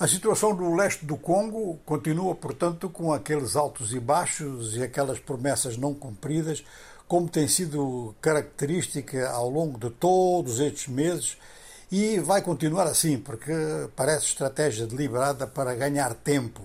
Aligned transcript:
A 0.00 0.08
situação 0.08 0.54
no 0.54 0.74
leste 0.74 1.04
do 1.04 1.14
Congo 1.14 1.78
continua, 1.84 2.34
portanto, 2.34 2.88
com 2.88 3.12
aqueles 3.12 3.54
altos 3.54 3.92
e 3.92 4.00
baixos 4.00 4.74
e 4.74 4.82
aquelas 4.82 5.18
promessas 5.18 5.76
não 5.76 5.92
cumpridas, 5.92 6.64
como 7.06 7.28
tem 7.28 7.46
sido 7.46 8.14
característica 8.18 9.28
ao 9.28 9.50
longo 9.50 9.78
de 9.78 9.90
todos 9.90 10.58
estes 10.58 10.88
meses 10.88 11.36
e 11.92 12.18
vai 12.18 12.40
continuar 12.40 12.86
assim, 12.86 13.18
porque 13.18 13.52
parece 13.94 14.24
estratégia 14.24 14.86
deliberada 14.86 15.46
para 15.46 15.74
ganhar 15.74 16.14
tempo 16.14 16.62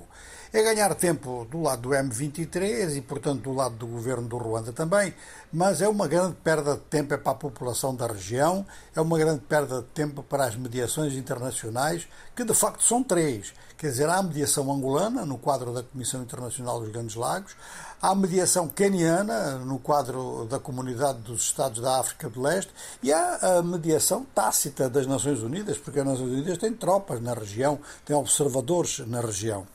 é 0.54 0.62
ganhar 0.62 0.94
tempo 0.96 1.48
do 1.50 1.62
lado 1.62 1.84
do 1.84 1.90
M23 1.90 2.98
e, 2.98 3.02
portanto, 3.02 3.42
do 3.42 3.54
lado 3.54 3.76
do 3.76 3.88
governo 3.88 4.28
do 4.28 4.38
Ruanda 4.38 4.72
também, 4.72 5.14
mas 5.52 5.82
é 5.82 5.88
uma 5.88 6.08
grande 6.08 6.36
perda 6.44 6.76
de 6.76 6.82
tempo 6.82 7.14
é 7.14 7.18
para 7.18 7.32
a 7.32 7.36
população 7.36 7.96
da 7.96 8.08
região, 8.08 8.66
é 8.96 9.02
uma 9.02 9.18
grande 9.18 9.42
perda 9.42 9.82
de 9.82 9.88
tempo 9.88 10.24
para 10.24 10.46
as 10.46 10.56
mediações 10.56 11.14
internacionais, 11.14 12.08
que 12.36 12.44
de 12.44 12.54
facto 12.54 12.84
são 12.84 13.04
três. 13.04 13.54
Quer 13.78 13.90
dizer, 13.90 14.10
há 14.10 14.16
a 14.16 14.24
mediação 14.24 14.72
angolana, 14.72 15.26
no 15.26 15.38
quadro 15.38 15.74
da 15.74 15.84
Comissão 15.84 16.22
Internacional 16.22 16.80
dos 16.80 16.90
Grandes 16.90 17.16
Lagos, 17.16 17.56
há 18.02 18.10
a 18.10 18.16
mediação 18.16 18.70
queniana, 18.70 19.58
no 19.60 19.80
quadro 19.80 20.48
da 20.50 20.60
Comunidade 20.60 21.20
dos 21.20 21.42
Estados 21.42 21.82
da 21.82 22.00
África 22.00 22.30
do 22.30 22.42
Leste, 22.42 22.72
e 23.04 23.12
há 23.12 23.58
a 23.58 23.62
mediação 23.62 24.26
tácita 24.34 24.90
das 24.90 25.06
Nações 25.06 25.42
Unidas, 25.42 25.78
porque 25.78 26.00
as 26.00 26.06
Nações 26.06 26.32
Unidas 26.32 26.58
têm 26.58 26.74
tropas 26.74 27.22
na 27.22 27.34
região, 27.34 27.80
têm 28.06 28.16
observadores 28.16 29.00
na 29.00 29.20
região. 29.20 29.68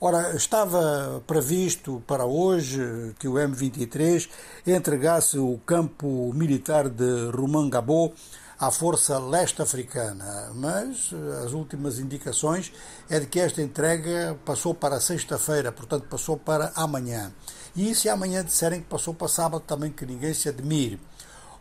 Ora, 0.00 0.34
estava 0.34 1.22
previsto 1.24 2.02
para 2.06 2.24
hoje 2.26 3.14
que 3.18 3.28
o 3.28 3.34
M23 3.34 4.28
entregasse 4.66 5.38
o 5.38 5.58
campo 5.64 6.32
militar 6.34 6.88
de 6.88 7.30
Rumangabo 7.30 8.12
à 8.58 8.72
Força 8.72 9.18
Leste 9.18 9.62
Africana, 9.62 10.50
mas 10.54 11.10
eh, 11.12 11.44
as 11.44 11.52
últimas 11.52 11.98
indicações 12.00 12.72
é 13.08 13.20
de 13.20 13.26
que 13.26 13.38
esta 13.38 13.62
entrega 13.62 14.36
passou 14.44 14.74
para 14.74 15.00
sexta-feira, 15.00 15.70
portanto 15.70 16.08
passou 16.08 16.36
para 16.36 16.72
amanhã. 16.74 17.32
E 17.76 17.94
se 17.94 18.08
amanhã 18.08 18.44
disserem 18.44 18.80
que 18.80 18.88
passou 18.88 19.14
para 19.14 19.28
sábado, 19.28 19.62
também 19.64 19.92
que 19.92 20.04
ninguém 20.04 20.34
se 20.34 20.48
admire. 20.48 20.98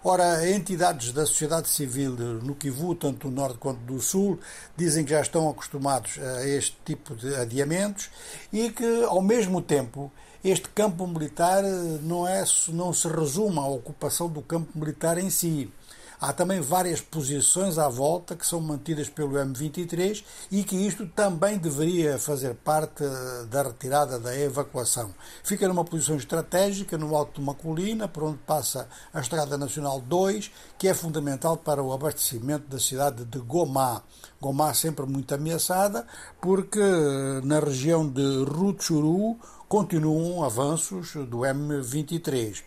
Ora, 0.05 0.51
entidades 0.51 1.13
da 1.13 1.25
sociedade 1.25 1.69
civil 1.69 2.11
no 2.11 2.55
Kivu, 2.55 2.93
tanto 2.93 3.29
do 3.29 3.33
Norte 3.33 3.57
quanto 3.57 3.79
do 3.85 4.01
Sul, 4.01 4.37
dizem 4.75 5.05
que 5.05 5.11
já 5.11 5.21
estão 5.21 5.49
acostumados 5.49 6.19
a 6.19 6.45
este 6.45 6.75
tipo 6.83 7.15
de 7.15 7.33
adiamentos 7.35 8.09
e 8.51 8.69
que, 8.69 9.03
ao 9.05 9.21
mesmo 9.21 9.61
tempo, 9.61 10.11
este 10.43 10.67
campo 10.67 11.07
militar 11.07 11.63
não, 12.01 12.27
é, 12.27 12.43
não 12.67 12.91
se 12.91 13.07
resume 13.07 13.59
à 13.59 13.65
ocupação 13.65 14.27
do 14.27 14.41
campo 14.41 14.77
militar 14.77 15.17
em 15.17 15.29
si. 15.29 15.71
Há 16.25 16.31
também 16.31 16.61
várias 16.61 17.02
posições 17.02 17.77
à 17.77 17.89
volta 17.89 18.33
que 18.33 18.47
são 18.47 18.61
mantidas 18.61 19.09
pelo 19.09 19.33
M23 19.33 20.23
e 20.49 20.63
que 20.63 20.77
isto 20.77 21.05
também 21.05 21.57
deveria 21.57 22.17
fazer 22.17 22.55
parte 22.55 23.03
da 23.49 23.63
retirada 23.63 24.17
da 24.17 24.33
evacuação. 24.33 25.13
Fica 25.43 25.67
numa 25.67 25.83
posição 25.83 26.15
estratégica 26.15 26.97
no 26.97 27.13
alto 27.13 27.33
de 27.33 27.41
uma 27.41 27.53
colina, 27.53 28.07
por 28.07 28.23
onde 28.23 28.38
passa 28.38 28.88
a 29.13 29.19
Estrada 29.19 29.57
Nacional 29.57 29.99
2, 29.99 30.49
que 30.77 30.88
é 30.88 30.93
fundamental 30.93 31.57
para 31.57 31.83
o 31.83 31.91
abastecimento 31.91 32.69
da 32.69 32.80
cidade 32.80 33.25
de 33.25 33.39
Goma. 33.39 34.02
Goma 34.39 34.73
sempre 34.73 35.05
muito 35.05 35.35
ameaçada, 35.35 36.08
porque 36.39 36.80
na 37.43 37.59
região 37.59 38.08
de 38.08 38.45
Rutshuru 38.45 39.37
continuam 39.67 40.41
avanços 40.41 41.15
do 41.15 41.39
M23. 41.39 42.63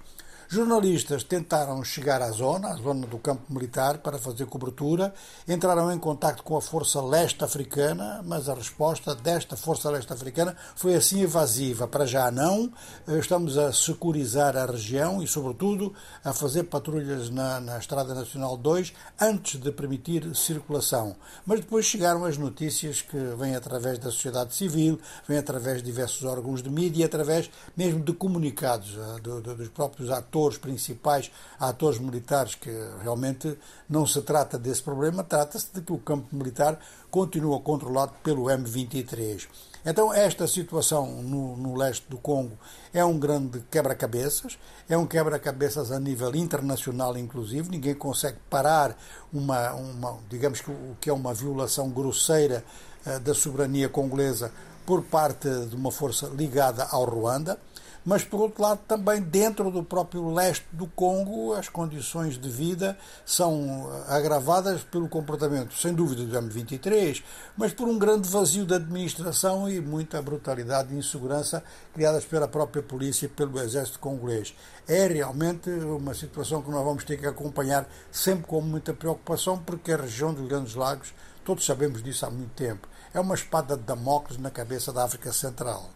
Jornalistas 0.48 1.24
tentaram 1.24 1.82
chegar 1.82 2.22
à 2.22 2.30
zona, 2.30 2.68
à 2.68 2.76
zona 2.76 3.04
do 3.04 3.18
campo 3.18 3.52
militar, 3.52 3.98
para 3.98 4.16
fazer 4.16 4.46
cobertura, 4.46 5.12
entraram 5.48 5.90
em 5.90 5.98
contato 5.98 6.44
com 6.44 6.56
a 6.56 6.62
Força 6.62 7.02
Leste 7.02 7.42
Africana, 7.42 8.22
mas 8.24 8.48
a 8.48 8.54
resposta 8.54 9.12
desta 9.12 9.56
Força 9.56 9.90
Leste 9.90 10.12
Africana 10.12 10.56
foi 10.76 10.94
assim 10.94 11.20
evasiva. 11.22 11.88
Para 11.88 12.06
já 12.06 12.30
não, 12.30 12.72
estamos 13.08 13.58
a 13.58 13.72
securizar 13.72 14.56
a 14.56 14.66
região 14.66 15.20
e, 15.20 15.26
sobretudo, 15.26 15.92
a 16.24 16.32
fazer 16.32 16.62
patrulhas 16.64 17.28
na, 17.28 17.58
na 17.58 17.78
Estrada 17.78 18.14
Nacional 18.14 18.56
2 18.56 18.92
antes 19.20 19.60
de 19.60 19.72
permitir 19.72 20.32
circulação. 20.36 21.16
Mas 21.44 21.58
depois 21.58 21.86
chegaram 21.86 22.24
as 22.24 22.38
notícias 22.38 23.02
que 23.02 23.18
vêm 23.36 23.56
através 23.56 23.98
da 23.98 24.12
sociedade 24.12 24.54
civil, 24.54 25.00
vêm 25.26 25.38
através 25.38 25.78
de 25.78 25.86
diversos 25.86 26.22
órgãos 26.22 26.62
de 26.62 26.70
mídia, 26.70 27.06
através 27.06 27.50
mesmo 27.76 28.04
de 28.04 28.12
comunicados 28.12 28.96
eh, 28.96 29.20
dos 29.20 29.68
próprios 29.70 30.08
atores 30.08 30.35
atores 30.36 30.58
principais, 30.58 31.30
atores 31.58 31.98
militares, 31.98 32.54
que 32.54 32.70
realmente 33.02 33.58
não 33.88 34.06
se 34.06 34.20
trata 34.20 34.58
desse 34.58 34.82
problema, 34.82 35.24
trata-se 35.24 35.68
de 35.72 35.80
que 35.80 35.92
o 35.92 35.98
campo 35.98 36.28
militar 36.36 36.78
continua 37.10 37.58
controlado 37.60 38.12
pelo 38.22 38.44
M23. 38.44 39.48
Então, 39.84 40.12
esta 40.12 40.46
situação 40.46 41.22
no, 41.22 41.56
no 41.56 41.74
leste 41.74 42.04
do 42.10 42.18
Congo 42.18 42.58
é 42.92 43.04
um 43.04 43.18
grande 43.18 43.60
quebra-cabeças, 43.70 44.58
é 44.88 44.98
um 44.98 45.06
quebra-cabeças 45.06 45.90
a 45.90 45.98
nível 45.98 46.34
internacional, 46.34 47.16
inclusive. 47.16 47.70
Ninguém 47.70 47.94
consegue 47.94 48.38
parar 48.50 48.96
uma, 49.32 49.72
uma 49.72 50.18
digamos 50.28 50.60
que 50.60 50.70
o 50.70 50.96
que 51.00 51.08
é 51.08 51.12
uma 51.12 51.32
violação 51.32 51.88
grosseira 51.88 52.64
uh, 53.06 53.20
da 53.20 53.32
soberania 53.32 53.88
congolesa 53.88 54.52
por 54.84 55.02
parte 55.02 55.48
de 55.66 55.74
uma 55.74 55.90
força 55.90 56.26
ligada 56.26 56.84
ao 56.90 57.04
Ruanda 57.04 57.58
mas 58.06 58.22
por 58.22 58.40
outro 58.40 58.62
lado 58.62 58.80
também 58.86 59.20
dentro 59.20 59.68
do 59.68 59.82
próprio 59.82 60.32
leste 60.32 60.64
do 60.70 60.86
Congo 60.86 61.52
as 61.54 61.68
condições 61.68 62.38
de 62.38 62.48
vida 62.48 62.96
são 63.24 63.90
eh, 63.92 64.14
agravadas 64.14 64.82
pelo 64.84 65.08
comportamento, 65.08 65.74
sem 65.74 65.92
dúvida, 65.92 66.24
do 66.24 66.48
M23, 66.48 67.24
mas 67.56 67.74
por 67.74 67.88
um 67.88 67.98
grande 67.98 68.28
vazio 68.28 68.64
de 68.64 68.74
administração 68.74 69.68
e 69.68 69.80
muita 69.80 70.22
brutalidade 70.22 70.94
e 70.94 70.98
insegurança 70.98 71.64
criadas 71.92 72.24
pela 72.24 72.46
própria 72.46 72.82
polícia 72.82 73.26
e 73.26 73.28
pelo 73.28 73.58
exército 73.58 73.98
congolês. 73.98 74.54
É 74.86 75.08
realmente 75.08 75.68
uma 75.68 76.14
situação 76.14 76.62
que 76.62 76.70
nós 76.70 76.84
vamos 76.84 77.02
ter 77.02 77.18
que 77.18 77.26
acompanhar 77.26 77.88
sempre 78.12 78.46
com 78.46 78.60
muita 78.60 78.94
preocupação, 78.94 79.58
porque 79.58 79.92
a 79.92 79.96
região 79.96 80.32
dos 80.32 80.46
Grandes 80.46 80.76
Lagos, 80.76 81.12
todos 81.44 81.66
sabemos 81.66 82.02
disso 82.04 82.24
há 82.24 82.30
muito 82.30 82.52
tempo, 82.54 82.86
é 83.12 83.18
uma 83.18 83.34
espada 83.34 83.76
de 83.76 83.82
Damocles 83.82 84.38
na 84.38 84.50
cabeça 84.50 84.92
da 84.92 85.02
África 85.02 85.32
Central. 85.32 85.90